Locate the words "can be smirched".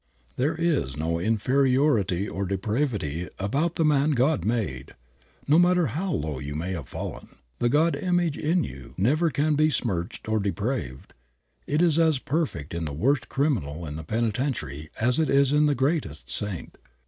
9.29-10.27